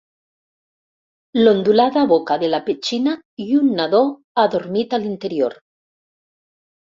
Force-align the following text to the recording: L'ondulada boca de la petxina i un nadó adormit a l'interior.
L'ondulada 1.39 2.05
boca 2.11 2.37
de 2.43 2.47
la 2.53 2.61
petxina 2.69 3.13
i 3.45 3.47
un 3.59 3.69
nadó 3.81 4.01
adormit 4.45 4.95
a 4.95 5.01
l'interior. 5.05 5.57